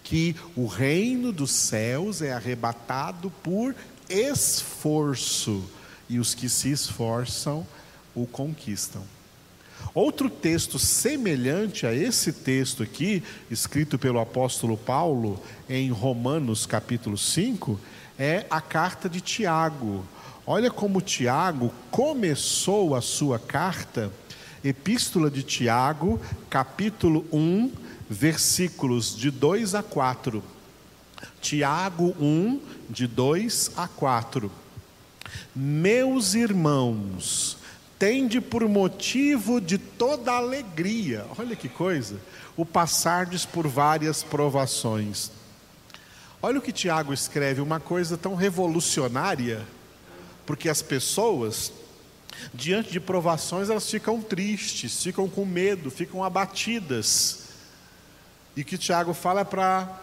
que 0.03 0.35
o 0.57 0.67
reino 0.67 1.33
dos 1.33 1.53
céus 1.53 2.23
é 2.23 2.33
arrebatado 2.33 3.31
por 3.43 3.75
esforço 4.09 5.65
e 6.09 6.19
os 6.19 6.35
que 6.35 6.49
se 6.49 6.71
esforçam 6.71 7.67
o 8.15 8.27
conquistam. 8.27 9.03
Outro 9.95 10.31
texto 10.31 10.79
semelhante 10.79 11.87
a 11.87 11.95
esse 11.95 12.33
texto 12.33 12.83
aqui, 12.83 13.23
escrito 13.51 13.99
pelo 13.99 14.21
apóstolo 14.21 14.77
Paulo 14.77 15.41
em 15.69 15.91
Romanos 15.91 16.65
capítulo 16.65 17.19
5, 17.19 17.79
é 18.19 18.47
a 18.49 18.61
carta 18.61 19.09
de 19.09 19.21
Tiago. 19.21 20.05
Olha 20.45 20.73
como 20.73 21.01
Tiago 21.01 21.73
começou 21.89 22.97
a 22.97 23.01
sua 23.01 23.39
carta, 23.39 24.13
Epístola 24.65 25.31
de 25.31 25.45
Tiago, 25.45 26.21
capítulo 26.51 27.25
1, 27.33 27.71
versículos 28.11 29.17
de 29.17 29.31
2 29.31 29.77
a 29.77 29.85
4. 29.85 30.43
Tiago 31.41 32.17
1, 32.21 32.61
de 32.91 33.07
2 33.07 33.71
a 33.77 33.87
4. 33.87 34.51
Meus 35.55 36.35
irmãos, 36.35 37.57
tende 37.97 38.41
por 38.41 38.69
motivo 38.69 39.61
de 39.61 39.79
toda 39.79 40.33
alegria, 40.33 41.25
olha 41.39 41.55
que 41.55 41.69
coisa, 41.69 42.17
o 42.57 42.67
passardes 42.67 43.47
por 43.47 43.69
várias 43.69 44.25
provações. 44.25 45.31
Olha 46.43 46.59
o 46.59 46.63
que 46.63 46.73
Tiago 46.73 47.13
escreve, 47.13 47.61
uma 47.61 47.79
coisa 47.79 48.17
tão 48.17 48.35
revolucionária 48.35 49.65
Porque 50.47 50.69
as 50.69 50.83
pessoas, 50.83 51.73
diante 52.53 52.91
de 52.91 53.01
provações, 53.01 53.71
elas 53.71 53.89
ficam 53.89 54.21
tristes, 54.21 55.03
ficam 55.03 55.29
com 55.29 55.45
medo, 55.45 55.91
ficam 55.91 56.23
abatidas. 56.23 57.45
E 58.57 58.65
que 58.65 58.77
Tiago 58.77 59.15
fala 59.15 59.41
é 59.41 59.45
para 59.45 60.01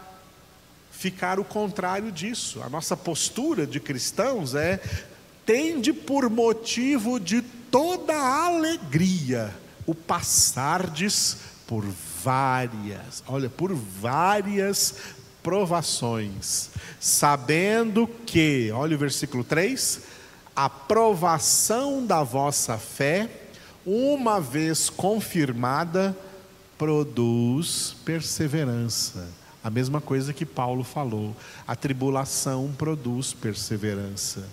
ficar 0.92 1.40
o 1.40 1.46
contrário 1.46 2.12
disso. 2.12 2.62
A 2.62 2.70
nossa 2.70 2.98
postura 2.98 3.66
de 3.66 3.80
cristãos 3.80 4.56
é 4.56 4.80
tende 5.46 5.92
por 5.94 6.30
motivo 6.30 7.20
de 7.20 7.42
toda 7.42 8.16
alegria 8.16 9.54
o 9.86 9.96
passardes 9.96 11.38
por 11.66 11.84
várias, 12.24 13.24
olha, 13.28 13.50
por 13.50 13.74
várias 13.74 14.94
provações, 15.42 16.70
sabendo 17.00 18.08
que, 18.26 18.72
olha 18.72 18.96
o 18.96 19.00
versículo 19.00 19.44
3, 19.44 20.02
a 20.62 20.70
provação 20.70 22.06
da 22.06 22.22
vossa 22.22 22.78
fé, 22.78 23.30
uma 23.86 24.42
vez 24.42 24.90
confirmada, 24.90 26.14
produz 26.78 27.96
perseverança. 28.04 29.26
A 29.64 29.70
mesma 29.70 30.02
coisa 30.02 30.34
que 30.34 30.46
Paulo 30.46 30.84
falou, 30.84 31.34
a 31.66 31.78
tribulação 31.78 32.74
produz 32.78 33.32
perseverança. 33.32 34.50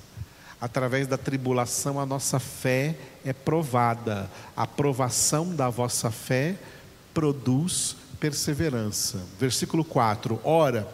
Através 0.60 1.08
da 1.08 1.18
tribulação, 1.18 1.98
a 1.98 2.06
nossa 2.06 2.38
fé 2.38 2.96
é 3.25 3.32
provada. 3.32 4.30
A 4.56 4.64
provação 4.64 5.56
da 5.56 5.68
vossa 5.68 6.08
fé 6.12 6.54
produz 7.12 7.96
perseverança. 8.20 9.18
Versículo 9.40 9.84
4: 9.84 10.38
Ora, 10.44 10.86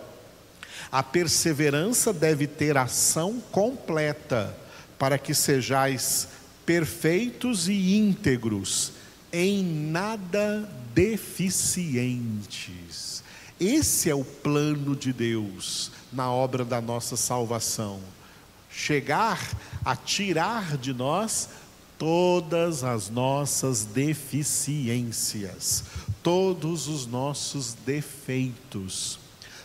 a 0.90 1.02
perseverança 1.02 2.14
deve 2.14 2.46
ter 2.46 2.78
ação 2.78 3.42
completa, 3.52 4.56
para 5.02 5.18
que 5.18 5.34
sejais 5.34 6.28
perfeitos 6.64 7.68
e 7.68 7.96
íntegros, 7.96 8.92
em 9.32 9.64
nada 9.64 10.70
deficientes. 10.94 12.44
Esse 13.58 14.08
é 14.08 14.14
o 14.14 14.22
plano 14.22 14.94
de 14.94 15.12
Deus 15.12 15.90
na 16.12 16.30
obra 16.30 16.64
da 16.64 16.80
nossa 16.80 17.16
salvação. 17.16 17.98
Chegar 18.70 19.40
a 19.84 19.96
tirar 19.96 20.76
de 20.76 20.94
nós 20.94 21.48
todas 21.98 22.84
as 22.84 23.10
nossas 23.10 23.84
deficiências, 23.84 25.82
todos 26.22 26.86
os 26.86 27.08
nossos 27.08 27.74
defeitos, 27.74 29.18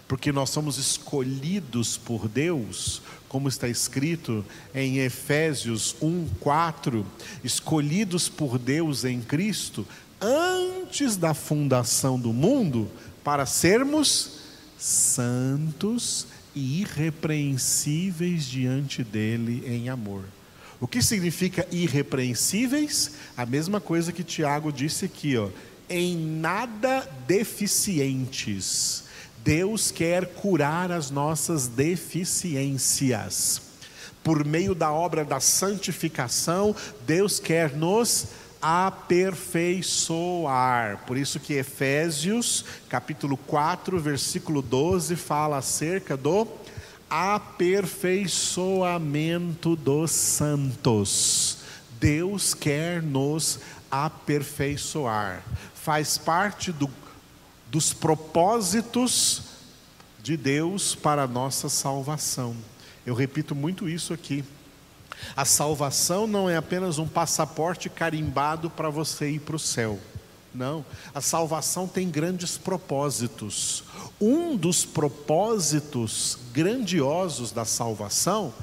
porque 0.08 0.32
nós 0.32 0.50
somos 0.50 0.78
escolhidos 0.78 1.98
por 1.98 2.28
Deus, 2.28 3.02
como 3.28 3.50
está 3.50 3.68
escrito 3.68 4.46
em 4.74 5.00
Efésios 5.00 5.96
1, 6.02 6.28
4, 6.40 7.06
escolhidos 7.44 8.30
por 8.30 8.58
Deus 8.58 9.04
em 9.04 9.22
Cristo 9.22 9.86
antes 10.22 11.16
da 11.18 11.34
fundação 11.34 12.20
do 12.20 12.32
mundo, 12.34 12.90
para 13.24 13.46
sermos 13.46 14.38
santos 14.78 16.28
e 16.56 16.82
irrepreensíveis 16.82 18.46
diante 18.46 19.04
dele 19.04 19.64
em 19.68 19.90
amor. 19.90 20.24
O 20.80 20.88
que 20.88 21.02
significa 21.02 21.68
irrepreensíveis? 21.72 23.12
A 23.36 23.46
mesma 23.46 23.82
coisa 23.82 24.12
que 24.12 24.24
Tiago 24.24 24.72
disse 24.72 25.06
aqui, 25.06 25.36
ó, 25.36 25.50
em 25.90 26.16
nada 26.16 27.08
deficientes. 27.28 29.04
Deus 29.48 29.89
quer 29.92 30.25
curar 30.25 30.92
as 30.92 31.10
nossas 31.10 31.70
deficiências. 31.70 33.62
Por 34.22 34.44
meio 34.44 34.75
da 34.75 34.92
obra 34.92 35.24
da 35.24 35.39
santificação, 35.39 36.75
Deus 37.06 37.39
quer 37.39 37.74
nos 37.74 38.25
aperfeiçoar. 38.62 41.06
Por 41.08 41.16
isso 41.16 41.39
que 41.39 41.54
Efésios, 41.54 42.66
capítulo 42.89 43.38
4, 43.38 43.98
versículo 43.98 44.62
12 44.62 45.15
fala 45.15 45.60
acerca 45.60 46.17
do 46.17 46.45
aperfeiçoamento 47.10 49.78
dos 49.78 50.12
santos. 50.12 51.60
Deus 52.02 52.54
quer 52.54 53.02
nos 53.02 53.62
aperfeiçoar. 53.89 55.41
Faz 55.74 56.17
parte 56.17 56.74
do, 56.74 56.89
dos 57.69 57.93
propósitos 57.93 59.41
de 60.21 60.36
Deus 60.36 60.95
para 60.95 61.23
a 61.23 61.27
nossa 61.27 61.69
salvação. 61.69 62.56
Eu 63.06 63.15
repito 63.15 63.56
muito 63.56 63.88
isso 63.88 64.13
aqui. 64.13 64.43
A 65.36 65.45
salvação 65.45 66.27
não 66.27 66.49
é 66.49 66.58
apenas 66.58 66.97
um 66.99 67.08
passaporte 67.08 67.89
carimbado 67.89 68.69
para 68.69 68.89
você 68.89 69.30
ir 69.32 69.39
para 69.39 69.56
o 69.56 69.60
céu. 69.60 69.99
Não, 70.53 70.84
a 71.13 71.21
salvação 71.21 71.88
tem 71.88 72.10
grandes 72.10 72.58
propósitos. 72.58 73.84
Um 74.19 74.56
dos 74.56 74.86
propósitos 74.86 76.38
grandiosos 76.51 77.51
da 77.51 77.63
salvação 77.63 78.53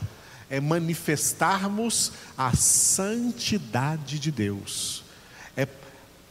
é 0.50 0.60
manifestarmos 0.60 2.12
a 2.36 2.54
santidade 2.54 4.18
de 4.18 4.30
Deus, 4.30 5.03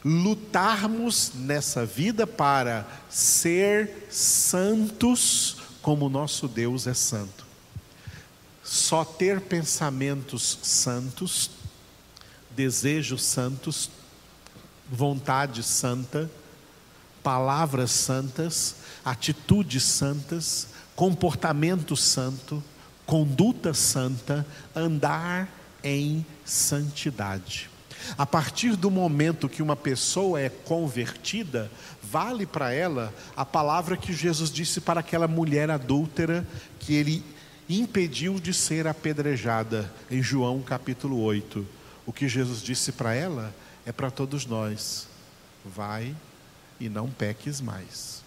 lutarmos 0.04 1.32
nessa 1.34 1.86
vida 1.86 2.26
para 2.26 2.86
ser 3.08 4.06
santos 4.10 5.56
como 5.80 6.08
nosso 6.10 6.46
Deus 6.46 6.86
é 6.86 6.92
santo. 6.94 7.44
Só 8.62 9.04
ter 9.04 9.40
pensamentos 9.40 10.58
santos, 10.62 11.50
desejos 12.50 13.22
santos, 13.22 13.90
vontade 14.90 15.62
santa, 15.62 16.30
palavras 17.22 17.90
santas, 17.90 18.76
atitudes 19.04 19.82
santas, 19.84 20.68
comportamento 20.94 21.96
santo, 21.96 22.62
conduta 23.06 23.72
santa, 23.72 24.46
andar 24.74 25.48
em 25.82 26.24
santidade. 26.44 27.73
A 28.16 28.26
partir 28.26 28.76
do 28.76 28.90
momento 28.90 29.48
que 29.48 29.62
uma 29.62 29.76
pessoa 29.76 30.40
é 30.40 30.48
convertida, 30.48 31.70
vale 32.02 32.46
para 32.46 32.72
ela 32.72 33.12
a 33.36 33.44
palavra 33.44 33.96
que 33.96 34.12
Jesus 34.12 34.50
disse 34.50 34.80
para 34.80 35.00
aquela 35.00 35.26
mulher 35.26 35.70
adúltera 35.70 36.46
que 36.78 36.94
ele 36.94 37.24
impediu 37.68 38.38
de 38.38 38.52
ser 38.52 38.86
apedrejada, 38.86 39.92
em 40.10 40.22
João 40.22 40.60
capítulo 40.60 41.20
8. 41.20 41.66
O 42.06 42.12
que 42.12 42.28
Jesus 42.28 42.62
disse 42.62 42.92
para 42.92 43.14
ela 43.14 43.54
é 43.86 43.92
para 43.92 44.10
todos 44.10 44.46
nós: 44.46 45.08
vai 45.64 46.14
e 46.78 46.88
não 46.88 47.08
peques 47.08 47.60
mais. 47.60 48.22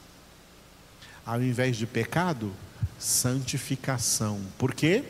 Ao 1.25 1.41
invés 1.41 1.77
de 1.77 1.85
pecado, 1.85 2.53
santificação. 2.97 4.41
Por 4.57 4.73
quê? 4.73 5.03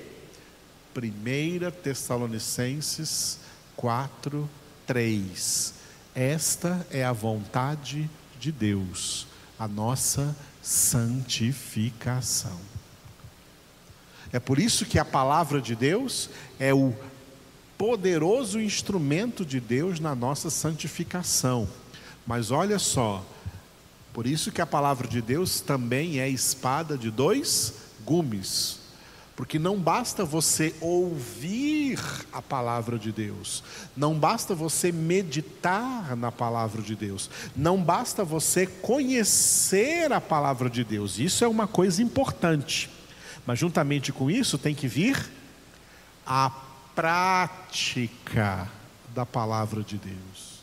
1 0.96 1.72
Tessalonicenses 1.84 3.40
4, 3.78 4.50
3. 4.86 5.74
Esta 6.14 6.86
é 6.92 7.06
a 7.06 7.14
vontade 7.14 8.10
de 8.40 8.52
Deus, 8.52 9.28
a 9.58 9.68
nossa 9.68 10.36
santificação. 10.62 12.60
É 14.34 14.40
por 14.40 14.60
isso 14.60 14.86
que 14.86 15.00
a 15.00 15.06
palavra 15.06 15.62
de 15.62 15.76
Deus 15.76 16.30
é 16.60 16.74
o 16.74 16.94
poderoso 17.78 18.60
instrumento 18.60 19.46
de 19.46 19.60
Deus 19.60 20.00
na 20.00 20.16
nossa 20.16 20.50
santificação. 20.50 21.70
Mas 22.26 22.52
olha 22.52 22.80
só, 22.80 23.24
por 24.12 24.26
isso 24.26 24.52
que 24.52 24.62
a 24.62 24.66
palavra 24.66 25.08
de 25.08 25.22
Deus 25.22 25.62
também 25.62 26.20
é 26.20 26.28
espada 26.28 26.98
de 26.98 27.12
dois 27.12 27.74
gumes. 28.04 28.77
Porque 29.38 29.60
não 29.60 29.78
basta 29.78 30.26
você 30.26 30.74
ouvir 30.82 32.00
a 32.34 32.42
palavra 32.42 32.98
de 32.98 33.12
Deus, 33.12 33.64
não 33.96 34.18
basta 34.18 34.56
você 34.56 34.92
meditar 34.92 36.18
na 36.18 36.32
palavra 36.32 36.82
de 36.82 36.96
Deus, 36.96 37.30
não 37.56 37.80
basta 37.80 38.24
você 38.24 38.66
conhecer 38.66 40.12
a 40.12 40.20
palavra 40.20 40.72
de 40.72 40.84
Deus, 40.84 41.20
isso 41.20 41.46
é 41.46 41.48
uma 41.48 41.68
coisa 41.68 42.02
importante, 42.02 42.90
mas 43.46 43.60
juntamente 43.60 44.12
com 44.12 44.32
isso 44.32 44.58
tem 44.58 44.74
que 44.74 44.88
vir 44.88 45.30
a 46.26 46.50
prática 46.96 48.68
da 49.14 49.24
palavra 49.24 49.84
de 49.84 50.00
Deus. 50.00 50.58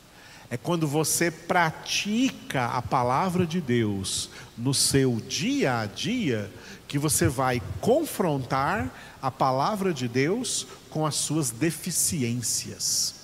É 0.49 0.57
quando 0.57 0.85
você 0.85 1.31
pratica 1.31 2.65
a 2.65 2.81
palavra 2.81 3.47
de 3.47 3.59
Deus 3.59 4.29
no 4.57 4.73
seu 4.73 5.15
dia 5.15 5.79
a 5.79 5.85
dia 5.85 6.51
que 6.95 6.99
você 6.99 7.27
vai 7.27 7.61
confrontar 7.81 8.89
a 9.21 9.29
palavra 9.29 9.93
de 9.93 10.07
Deus 10.07 10.65
com 10.89 11.05
as 11.05 11.15
suas 11.15 11.51
deficiências. 11.51 13.15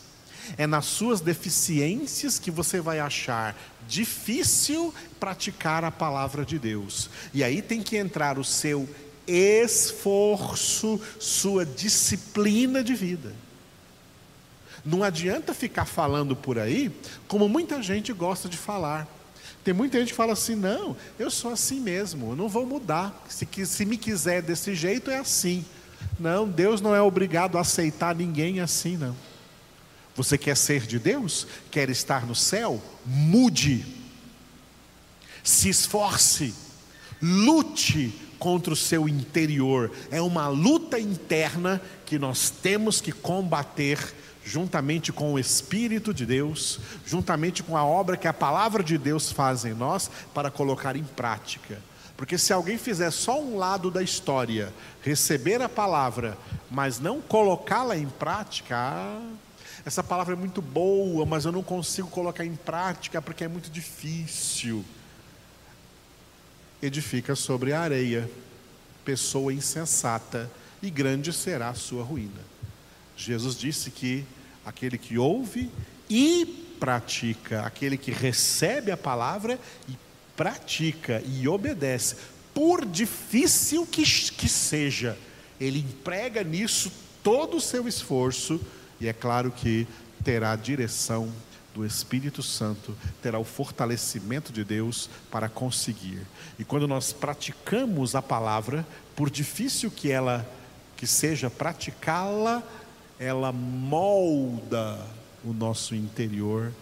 É 0.58 0.68
nas 0.68 0.84
suas 0.84 1.22
deficiências 1.22 2.38
que 2.38 2.52
você 2.52 2.82
vai 2.82 3.00
achar 3.00 3.56
difícil 3.88 4.94
praticar 5.22 5.86
a 5.86 5.90
palavra 5.90 6.44
de 6.44 6.60
Deus. 6.60 7.10
E 7.34 7.46
aí 7.46 7.62
tem 7.62 7.82
que 7.82 7.96
entrar 7.96 8.38
o 8.38 8.44
seu 8.44 8.90
esforço, 9.26 11.00
sua 11.18 11.66
disciplina 11.66 12.84
de 12.84 12.94
vida. 12.94 13.34
Não 14.84 15.02
adianta 15.02 15.54
ficar 15.54 15.86
falando 15.86 16.36
por 16.36 16.60
aí, 16.60 16.94
como 17.26 17.48
muita 17.48 17.82
gente 17.82 18.12
gosta 18.12 18.50
de 18.50 18.58
falar. 18.58 19.08
Tem 19.64 19.74
muita 19.74 20.00
gente 20.00 20.10
que 20.10 20.16
fala 20.16 20.34
assim: 20.34 20.56
não, 20.56 20.96
eu 21.20 21.30
sou 21.30 21.52
assim 21.52 21.80
mesmo, 21.80 22.32
eu 22.32 22.36
não 22.36 22.50
vou 22.50 22.66
mudar. 22.66 23.26
Se, 23.30 23.48
se 23.66 23.86
me 23.86 23.98
quiser 23.98 24.42
desse 24.42 24.74
jeito, 24.76 25.12
é 25.12 25.20
assim. 25.20 25.66
Não, 26.20 26.48
Deus 26.48 26.82
não 26.82 26.96
é 26.96 27.02
obrigado 27.02 27.58
a 27.58 27.62
aceitar 27.62 28.16
ninguém 28.16 28.60
assim, 28.60 28.98
não. 28.98 29.16
Você 30.16 30.38
quer 30.38 30.58
ser 30.58 30.86
de 30.86 31.00
Deus? 31.00 31.48
Quer 31.70 31.90
estar 31.90 32.26
no 32.26 32.36
céu? 32.36 32.82
Mude. 33.06 33.86
Se 35.44 35.70
esforce. 35.70 36.54
Lute 37.22 38.14
contra 38.38 38.74
o 38.74 38.76
seu 38.76 39.08
interior. 39.08 39.92
É 40.10 40.22
uma 40.22 40.48
luta 40.48 41.00
interna 41.00 41.82
que 42.06 42.20
nós 42.20 42.50
temos 42.50 43.00
que 43.00 43.12
combater 43.12 44.14
juntamente 44.44 45.12
com 45.12 45.34
o 45.34 45.40
Espírito 45.40 46.14
de 46.14 46.26
Deus, 46.26 46.80
juntamente 47.06 47.64
com 47.64 47.78
a 47.78 47.86
obra 47.86 48.18
que 48.18 48.28
a 48.28 48.34
palavra 48.34 48.84
de 48.84 48.98
Deus 48.98 49.32
faz 49.32 49.66
em 49.66 49.74
nós, 49.74 50.10
para 50.34 50.52
colocar 50.52 50.96
em 50.96 51.04
prática. 51.04 51.80
Porque 52.18 52.38
se 52.38 52.54
alguém 52.54 52.78
fizer 52.78 53.10
só 53.12 53.42
um 53.42 53.58
lado 53.58 53.90
da 53.90 54.04
história, 54.04 54.72
receber 55.02 55.62
a 55.62 55.70
palavra, 55.70 56.38
mas 56.70 57.00
não 57.00 57.20
colocá-la 57.20 57.98
em 57.98 58.08
prática, 58.08 58.76
ah, 58.78 59.22
essa 59.84 60.04
palavra 60.04 60.36
é 60.36 60.38
muito 60.38 60.62
boa, 60.62 61.26
mas 61.26 61.46
eu 61.46 61.52
não 61.52 61.64
consigo 61.64 62.08
colocar 62.10 62.46
em 62.46 62.56
prática 62.56 63.22
porque 63.22 63.44
é 63.44 63.48
muito 63.48 63.72
difícil. 63.72 64.86
Edifica 66.82 67.36
sobre 67.36 67.74
a 67.74 67.82
areia, 67.82 68.30
pessoa 69.04 69.52
insensata, 69.52 70.50
e 70.82 70.90
grande 70.90 71.34
será 71.34 71.70
a 71.70 71.76
sua 71.76 72.04
ruína. 72.04 72.42
Jesus 73.16 73.56
disse 73.56 73.92
que 73.92 74.26
aquele 74.66 74.98
que 74.98 75.18
ouve 75.18 75.70
e 76.10 76.76
pratica, 76.80 77.62
aquele 77.62 77.98
que 77.98 78.12
recebe 78.12 78.92
a 78.92 78.98
palavra 78.98 79.60
e 79.88 79.94
pratica 80.36 81.22
e 81.26 81.48
obedece, 81.48 82.16
por 82.54 82.86
difícil 82.86 83.86
que, 83.86 84.04
que 84.04 84.50
seja, 84.50 85.18
ele 85.60 85.80
emprega 85.80 86.44
nisso 86.44 86.92
todo 87.24 87.58
o 87.58 87.62
seu 87.62 87.88
esforço, 87.88 88.60
e 89.00 89.08
é 89.08 89.14
claro 89.14 89.52
que 89.52 89.88
terá 90.24 90.52
a 90.52 90.56
direção 90.56 91.32
do 91.74 91.86
Espírito 91.86 92.44
Santo, 92.44 92.98
terá 93.22 93.40
o 93.40 93.46
fortalecimento 93.46 94.52
de 94.52 94.64
Deus 94.64 95.10
para 95.30 95.48
conseguir. 95.48 96.26
E 96.60 96.66
quando 96.66 96.88
nós 96.88 97.14
praticamos 97.14 98.16
a 98.16 98.22
palavra, 98.22 98.86
por 99.16 99.30
difícil 99.30 99.90
que 99.90 100.12
ela 100.12 100.48
que 100.98 101.08
seja 101.08 101.50
praticá-la, 101.50 102.62
ela 103.22 103.52
molda 103.52 105.00
o 105.44 105.54
nosso 105.54 105.94
interior 105.94 106.74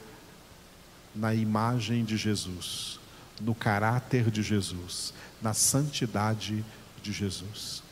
na 1.13 1.35
imagem 1.35 2.05
de 2.05 2.15
Jesus, 2.15 2.97
no 3.41 3.53
caráter 3.53 4.31
de 4.31 4.41
Jesus, 4.41 5.13
na 5.41 5.53
santidade 5.53 6.63
de 7.03 7.11
Jesus. 7.11 7.83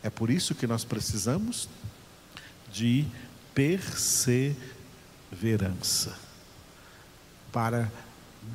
É 0.00 0.08
por 0.08 0.30
isso 0.30 0.54
que 0.54 0.64
nós 0.64 0.84
precisamos 0.84 1.68
de 2.70 3.04
perseverança 3.52 6.16
para 7.50 7.90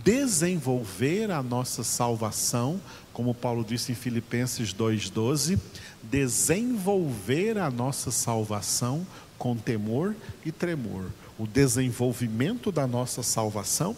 desenvolver 0.04 1.32
a 1.32 1.42
nossa 1.42 1.84
salvação, 1.84 2.80
como 3.14 3.34
Paulo 3.34 3.64
disse 3.64 3.92
em 3.92 3.96
Filipenses 3.96 4.74
2,12, 4.74 5.60
desenvolver 6.04 7.58
a 7.58 7.70
nossa 7.70 8.12
salvação 8.12 9.06
com 9.38 9.56
temor 9.56 10.16
e 10.46 10.52
tremor. 10.52 11.06
O 11.38 11.48
desenvolvimento 11.48 12.72
da 12.72 12.86
nossa 12.86 13.24
salvação 13.24 13.96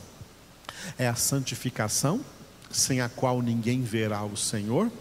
é 0.98 1.08
a 1.08 1.16
santificação, 1.16 2.22
sem 2.72 3.02
a 3.02 3.10
qual 3.10 3.42
ninguém 3.42 3.82
verá 3.82 4.24
o 4.24 4.38
Senhor, 4.38 4.92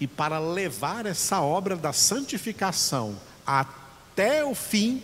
e 0.00 0.06
para 0.06 0.38
levar 0.38 1.06
essa 1.06 1.40
obra 1.40 1.76
da 1.76 1.92
santificação 1.92 3.16
até 3.46 4.44
o 4.44 4.54
fim, 4.54 5.02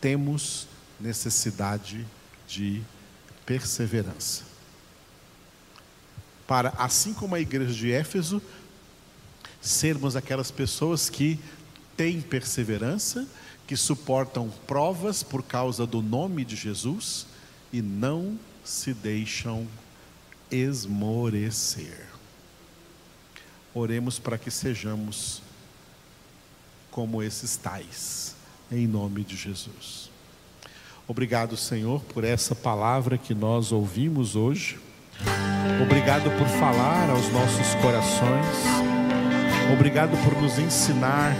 temos 0.00 0.66
necessidade 1.00 2.06
de 2.46 2.82
perseverança. 3.48 4.44
Para, 6.46 6.68
assim 6.76 7.14
como 7.14 7.34
a 7.34 7.40
igreja 7.40 7.72
de 7.72 7.90
Éfeso, 7.90 8.42
sermos 9.58 10.14
aquelas 10.14 10.50
pessoas 10.50 11.08
que 11.08 11.40
têm 11.96 12.20
perseverança, 12.20 13.26
que 13.66 13.74
suportam 13.74 14.50
provas 14.66 15.22
por 15.22 15.42
causa 15.42 15.86
do 15.86 16.02
nome 16.02 16.44
de 16.44 16.56
Jesus 16.56 17.26
e 17.72 17.80
não 17.80 18.38
se 18.62 18.92
deixam 18.92 19.66
esmorecer. 20.50 22.06
Oremos 23.74 24.18
para 24.18 24.36
que 24.36 24.50
sejamos 24.50 25.40
como 26.90 27.22
esses 27.22 27.56
tais, 27.56 28.34
em 28.70 28.86
nome 28.86 29.24
de 29.24 29.36
Jesus. 29.36 30.07
Obrigado, 31.08 31.56
Senhor, 31.56 32.02
por 32.12 32.22
essa 32.22 32.54
palavra 32.54 33.16
que 33.16 33.34
nós 33.34 33.72
ouvimos 33.72 34.36
hoje. 34.36 34.78
Obrigado 35.82 36.30
por 36.36 36.46
falar 36.46 37.08
aos 37.08 37.32
nossos 37.32 37.74
corações. 37.76 38.46
Obrigado 39.72 40.10
por 40.22 40.38
nos 40.38 40.58
ensinar 40.58 41.34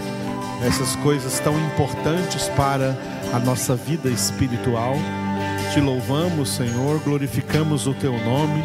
essas 0.65 0.95
coisas 0.97 1.39
tão 1.39 1.55
importantes 1.67 2.49
para 2.57 2.97
a 3.31 3.37
nossa 3.37 3.75
vida 3.75 4.09
espiritual. 4.09 4.95
Te 5.71 5.79
louvamos, 5.79 6.49
Senhor, 6.49 6.99
glorificamos 7.01 7.85
o 7.85 7.93
teu 7.93 8.13
nome 8.13 8.63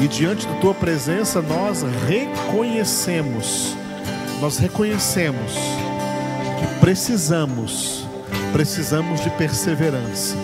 e 0.00 0.08
diante 0.08 0.44
da 0.44 0.54
tua 0.56 0.74
presença 0.74 1.40
nós 1.40 1.84
reconhecemos, 2.08 3.76
nós 4.40 4.58
reconhecemos 4.58 5.52
que 6.58 6.80
precisamos 6.80 8.05
precisamos 8.56 9.20
de 9.20 9.28
perseverança 9.28 10.34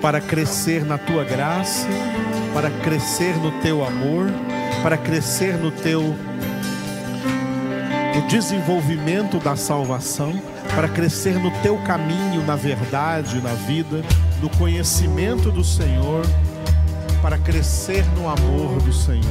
para 0.00 0.20
crescer 0.20 0.84
na 0.84 0.96
tua 0.96 1.24
graça, 1.24 1.84
para 2.54 2.70
crescer 2.70 3.34
no 3.38 3.50
teu 3.60 3.84
amor, 3.84 4.30
para 4.80 4.96
crescer 4.96 5.54
no 5.54 5.72
teu 5.72 6.14
no 8.14 8.28
desenvolvimento 8.28 9.40
da 9.40 9.56
salvação, 9.56 10.40
para 10.72 10.88
crescer 10.88 11.34
no 11.40 11.50
teu 11.62 11.76
caminho, 11.78 12.46
na 12.46 12.54
verdade, 12.54 13.40
na 13.40 13.54
vida, 13.54 14.04
no 14.40 14.48
conhecimento 14.50 15.50
do 15.50 15.64
Senhor, 15.64 16.24
para 17.20 17.36
crescer 17.38 18.04
no 18.14 18.28
amor 18.28 18.80
do 18.82 18.92
Senhor. 18.92 19.24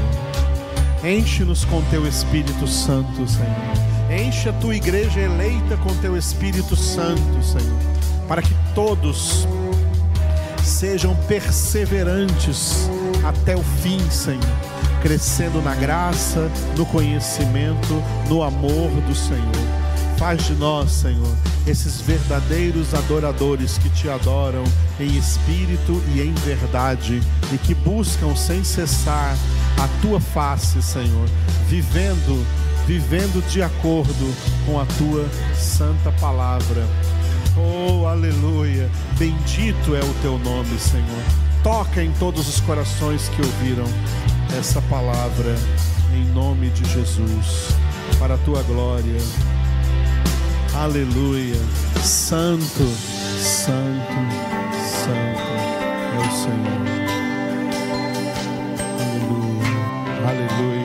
Enche-nos 1.01 1.63
com 1.63 1.81
teu 1.83 2.05
Espírito 2.05 2.67
Santo, 2.67 3.25
Senhor. 3.25 3.84
Enche 4.15 4.47
a 4.47 4.53
tua 4.53 4.73
igreja 4.73 5.19
eleita 5.19 5.75
com 5.75 5.93
teu 5.97 6.15
Espírito 6.15 6.73
Santo, 6.73 7.43
Senhor, 7.43 7.77
para 8.29 8.41
que 8.41 8.55
todos 8.73 9.45
sejam 10.63 11.13
perseverantes 11.27 12.89
até 13.25 13.57
o 13.57 13.63
fim, 13.83 13.99
Senhor, 14.09 14.39
crescendo 15.01 15.61
na 15.61 15.75
graça, 15.75 16.49
no 16.77 16.85
conhecimento, 16.85 18.01
no 18.29 18.41
amor 18.41 18.89
do 19.05 19.13
Senhor. 19.13 19.51
Faz 20.17 20.45
de 20.45 20.53
nós, 20.53 20.91
Senhor, 20.91 21.35
esses 21.67 21.99
verdadeiros 21.99 22.93
adoradores 22.93 23.77
que 23.77 23.89
te 23.89 24.07
adoram 24.07 24.63
em 24.97 25.17
espírito 25.17 26.01
e 26.15 26.21
em 26.21 26.33
verdade 26.35 27.21
e 27.51 27.57
que 27.57 27.75
buscam 27.75 28.33
sem 28.33 28.63
cessar 28.63 29.35
a 29.77 30.01
tua 30.01 30.21
face, 30.21 30.81
Senhor, 30.81 31.27
vivendo 31.67 32.45
vivendo 32.85 33.45
de 33.49 33.61
acordo 33.61 34.33
com 34.65 34.79
a 34.79 34.85
tua 34.85 35.27
santa 35.55 36.11
palavra. 36.13 36.85
Oh, 37.57 38.05
aleluia! 38.05 38.89
Bendito 39.17 39.95
é 39.95 40.03
o 40.03 40.13
teu 40.21 40.37
nome, 40.37 40.77
Senhor. 40.77 41.23
Toca 41.63 42.03
em 42.03 42.11
todos 42.13 42.47
os 42.47 42.59
corações 42.61 43.29
que 43.29 43.41
ouviram 43.41 43.85
essa 44.57 44.81
palavra, 44.83 45.55
em 46.13 46.25
nome 46.25 46.69
de 46.69 46.87
Jesus, 46.89 47.69
para 48.19 48.35
a 48.35 48.37
tua 48.39 48.61
glória. 48.63 49.17
Aleluia! 50.75 51.55
Santo, 52.03 52.85
Santo, 53.39 54.13
Santo 54.85 55.55
é 56.13 56.19
o 56.19 56.31
Senhor. 56.43 56.85
Aleluia, 58.99 60.27
aleluia. 60.27 60.84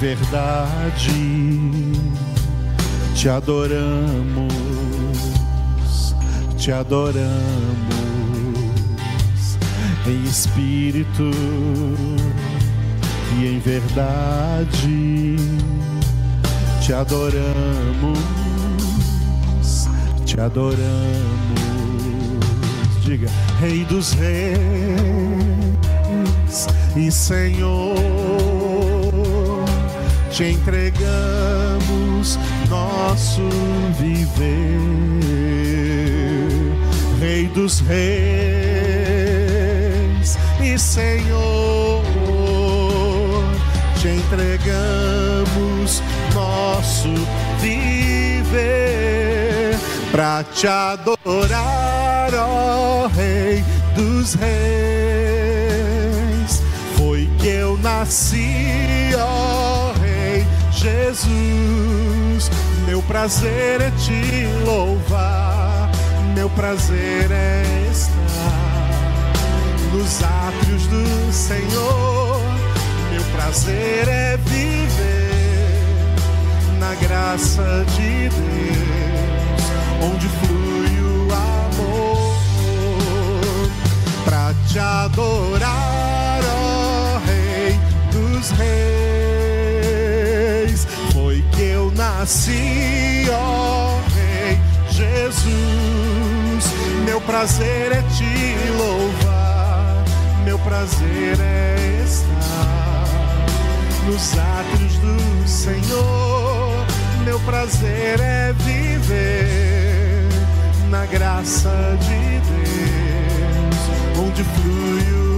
Verdade 0.00 1.92
te 3.14 3.28
adoramos, 3.28 4.54
te 6.56 6.72
adoramos 6.72 7.30
em 10.06 10.24
espírito 10.24 11.30
e 13.38 13.46
em 13.46 13.58
verdade. 13.58 15.36
Te 16.80 16.94
adoramos, 16.94 18.18
te 20.24 20.40
adoramos. 20.40 20.80
Diga, 23.04 23.28
Rei 23.60 23.84
dos 23.84 24.14
Reis 24.14 24.58
e 26.96 27.10
Senhor, 27.10 27.94
te 30.30 30.50
entregamos 30.52 32.38
nosso 32.68 33.48
viver. 33.98 34.78
Rei 37.20 37.46
dos 37.48 37.80
Reis 37.80 37.98
e 40.62 40.78
Senhor, 40.78 42.02
te 44.00 44.08
entregamos 44.08 46.02
nosso 46.34 47.12
viver 47.60 48.30
para 50.10 50.44
te 50.44 50.66
adorar, 50.66 52.32
ó 52.34 53.06
Rei 53.08 53.62
dos 53.94 54.34
Reis. 54.34 54.60
Foi 56.96 57.28
que 57.38 57.48
eu 57.48 57.76
nasci, 57.78 58.99
Jesus. 60.80 62.50
Meu 62.86 63.02
prazer 63.02 63.82
é 63.82 63.90
te 63.90 64.46
louvar, 64.64 65.90
meu 66.34 66.48
prazer 66.50 67.30
é 67.30 67.62
estar 67.92 69.32
nos 69.92 70.22
átrios 70.22 70.86
do 70.86 71.32
Senhor. 71.32 72.40
Meu 73.12 73.22
prazer 73.36 74.08
é 74.08 74.38
viver 74.38 75.84
na 76.78 76.94
graça 76.94 77.84
de 77.94 78.30
Deus, 78.30 79.58
onde 80.02 80.28
flui 80.28 80.98
o 81.02 81.28
amor, 81.34 82.38
para 84.24 84.54
te 84.66 84.78
adorar, 84.78 86.40
ó 86.42 87.18
Rei 87.26 87.78
dos 88.10 88.50
Reis. 88.52 88.99
Nasci, 92.00 93.28
ó 93.30 94.00
Rei 94.14 94.58
Jesus. 94.90 95.52
Meu 97.04 97.20
prazer 97.20 97.92
é 97.92 98.02
te 98.16 98.56
louvar, 98.78 100.04
meu 100.44 100.58
prazer 100.60 101.38
é 101.38 102.02
estar 102.04 103.04
nos 104.06 104.38
átrios 104.38 104.94
do 104.98 105.48
Senhor. 105.48 106.86
Meu 107.24 107.38
prazer 107.40 108.18
é 108.20 108.54
viver 108.54 110.28
na 110.88 111.04
graça 111.04 111.98
de 112.00 112.40
Deus, 112.50 113.78
onde 114.26 114.42
flui 114.42 115.12
o 115.26 115.29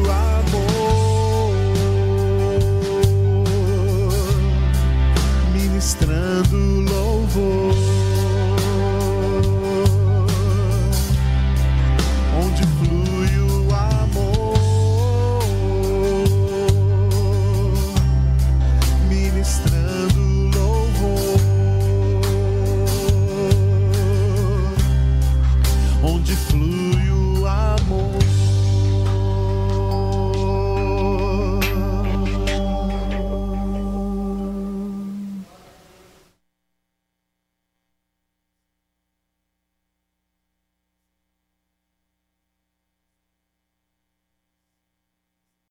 bedoel 6.42 6.88
over. 6.88 8.11